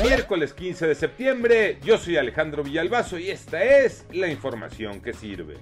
Miércoles 0.00 0.54
15 0.54 0.86
de 0.86 0.94
septiembre, 0.94 1.78
yo 1.84 1.98
soy 1.98 2.16
Alejandro 2.16 2.64
Villalbazo 2.64 3.18
y 3.18 3.30
esta 3.30 3.62
es 3.62 4.06
la 4.10 4.26
información 4.26 5.00
que 5.00 5.12
sirve. 5.12 5.58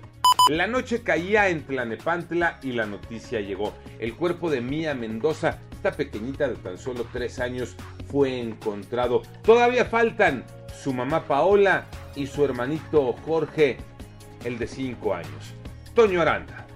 La 0.49 0.69
noche 0.69 1.03
caía 1.03 1.49
en 1.49 1.65
Tlanepantla 1.65 2.61
y 2.63 2.73
la 2.73 2.87
noticia 2.87 3.41
llegó. 3.41 3.75
El 3.99 4.15
cuerpo 4.15 4.49
de 4.49 4.61
Mía 4.61 4.95
Mendoza, 4.95 5.59
esta 5.73 5.93
pequeñita 5.93 6.49
de 6.49 6.55
tan 6.55 6.79
solo 6.79 7.07
tres 7.13 7.41
años, 7.41 7.75
fue 8.11 8.41
encontrado. 8.41 9.23
Todavía 9.43 9.85
faltan 9.85 10.45
su 10.81 10.93
mamá 10.93 11.27
Paola 11.27 11.87
y 12.15 12.27
su 12.27 12.45
hermanito 12.45 13.13
Jorge, 13.25 13.79
el 14.45 14.59
de 14.59 14.69
cinco 14.69 15.13
años. 15.13 15.55
Toño 15.95 16.23
Aranda. 16.23 16.67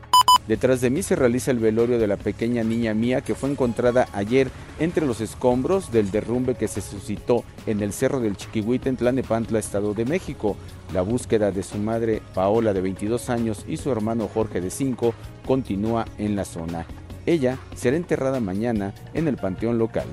Detrás 0.49 0.83
de 0.83 0.91
mí 0.91 1.03
se 1.03 1.17
realiza 1.17 1.51
el 1.51 1.59
velorio 1.59 1.99
de 1.99 2.07
la 2.07 2.19
pequeña 2.19 2.63
niña 2.63 2.93
mía 2.93 3.23
que 3.23 3.35
fue 3.35 3.51
encontrada 3.51 4.09
ayer 4.13 4.51
entre 4.79 5.07
los 5.07 5.23
escombros 5.23 5.91
del 5.91 6.11
derrumbe 6.11 6.55
que 6.55 6.69
se 6.69 6.83
suscitó 6.83 7.45
en 7.67 7.81
el 7.81 7.95
Cerro 7.95 8.21
del 8.21 8.37
Chiquihuite 8.37 8.91
en 8.91 8.97
Tlanepantla, 8.97 9.59
Estado 9.59 9.95
de 9.95 10.05
México. 10.05 10.57
La 10.93 11.01
búsqueda 11.01 11.51
de 11.51 11.63
su 11.63 11.79
madre 11.79 12.21
Paola 12.35 12.75
de 12.75 12.83
22 12.83 13.31
años 13.31 13.65
y 13.67 13.79
su 13.79 13.91
hermano 13.91 14.29
Jorge 14.33 14.61
de 14.61 14.71
5 14.71 15.15
continúa 15.47 16.05
en 16.19 16.37
la 16.37 16.45
zona. 16.45 16.85
Ella 17.25 17.57
será 17.75 17.97
enterrada 17.97 18.39
mañana 18.39 18.93
en 19.15 19.29
el 19.29 19.37
panteón 19.37 19.79
local. 19.79 20.05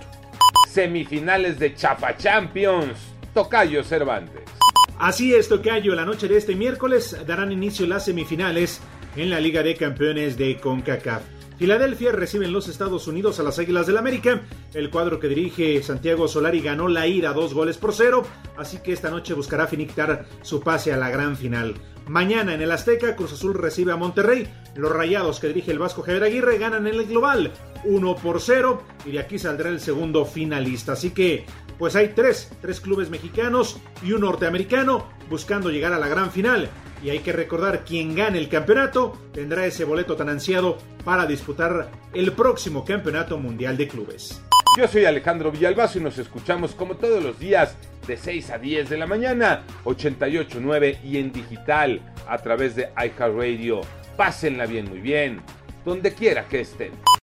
Semifinales 0.70 1.58
de 1.58 1.75
Chapa 1.75 2.17
Champions. 2.17 2.97
Tocayo 3.34 3.83
Cervantes. 3.84 4.53
Así 4.98 5.34
es, 5.34 5.48
Tocayo. 5.48 5.95
La 5.95 6.05
noche 6.05 6.28
de 6.28 6.37
este 6.37 6.55
miércoles 6.55 7.17
darán 7.27 7.50
inicio 7.50 7.87
las 7.87 8.05
semifinales 8.05 8.81
en 9.17 9.28
la 9.28 9.41
Liga 9.41 9.62
de 9.62 9.75
Campeones 9.75 10.39
de 10.39 10.56
CONCACAF. 10.56 11.23
Filadelfia 11.59 12.12
recibe 12.12 12.47
en 12.47 12.53
los 12.53 12.69
Estados 12.69 13.06
Unidos 13.06 13.39
a 13.39 13.42
las 13.42 13.59
Águilas 13.59 13.86
del 13.86 13.97
América. 13.97 14.42
El 14.73 14.91
cuadro 14.91 15.20
que 15.20 15.28
dirige 15.28 15.83
Santiago 15.83 16.27
Solari 16.27 16.61
ganó 16.61 16.89
la 16.89 17.06
ira 17.06 17.33
dos 17.33 17.55
goles 17.55 17.77
por 17.77 17.92
cero, 17.92 18.25
así 18.56 18.78
que 18.78 18.92
esta 18.92 19.11
noche 19.11 19.34
buscará 19.34 19.67
finiquitar 19.67 20.27
su 20.42 20.61
pase 20.61 20.92
a 20.92 20.97
la 20.97 21.11
gran 21.11 21.36
final. 21.36 21.75
Mañana 22.06 22.52
en 22.52 22.60
el 22.60 22.70
Azteca, 22.70 23.16
Cruz 23.16 23.33
Azul 23.33 23.55
recibe 23.55 23.92
a 23.92 23.97
Monterrey. 23.97 24.47
Los 24.77 24.92
rayados 24.92 25.41
que 25.41 25.48
dirige 25.48 25.70
el 25.70 25.78
Vasco 25.78 26.02
Javier 26.02 26.24
Aguirre 26.24 26.58
ganan 26.58 26.86
en 26.86 26.94
el 26.94 27.06
global 27.06 27.52
1 27.84 28.16
por 28.16 28.41
0 28.41 28.83
y 29.06 29.12
de 29.12 29.20
aquí 29.20 29.38
saldrá 29.38 29.70
el 29.70 29.80
segundo 29.80 30.27
finalista. 30.27 30.92
Así 30.92 31.11
que, 31.11 31.46
pues 31.79 31.96
hay 31.96 32.08
tres, 32.08 32.52
tres 32.61 32.80
clubes 32.80 33.08
mexicanos 33.08 33.80
y 34.02 34.12
un 34.12 34.20
norteamericano 34.20 35.08
buscando 35.30 35.70
llegar 35.70 35.95
a 35.95 35.98
la 35.98 36.08
gran 36.08 36.30
final. 36.30 36.68
Y 37.02 37.11
hay 37.11 37.20
que 37.20 37.33
recordar, 37.33 37.84
quien 37.84 38.14
gane 38.14 38.39
el 38.39 38.48
campeonato 38.48 39.18
tendrá 39.33 39.67
ese 39.67 39.84
boleto 39.84 40.17
tan 40.17 40.29
ansiado 40.29 40.79
para 41.05 41.27
disputar 41.27 41.90
el 42.12 42.33
próximo 42.33 42.84
Campeonato 42.84 43.39
Mundial 43.39 43.77
de 43.77 43.89
Clubes. 43.89 44.42
Yo 44.77 44.89
soy 44.89 45.05
Alejandro 45.05 45.52
Villalbazo 45.52 45.98
y 45.98 46.02
nos 46.02 46.18
escuchamos 46.18 46.74
como 46.74 46.96
todos 46.96 47.23
los 47.23 47.39
días 47.39 47.77
de 48.07 48.17
6 48.17 48.51
a 48.51 48.59
10 48.59 48.91
de 48.91 48.98
la 48.98 49.07
mañana, 49.07 49.63
88.9 49.85 50.98
y 51.03 51.19
en 51.19 51.33
digital 51.33 52.01
a 52.29 52.39
través 52.39 52.77
de 52.77 52.89
iHeartRadio. 52.97 53.81
Pásenla 54.17 54.67
bien, 54.67 54.89
muy 54.89 55.01
bien, 55.01 55.41
donde 55.85 56.13
quiera 56.13 56.45
que 56.45 56.61
estén. 56.61 56.92